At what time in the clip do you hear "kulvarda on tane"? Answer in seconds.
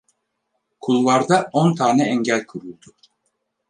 0.87-2.11